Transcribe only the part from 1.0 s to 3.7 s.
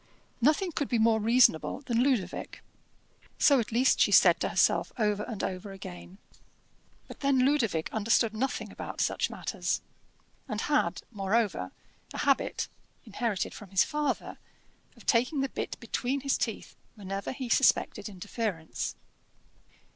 reasonable than Ludovic." So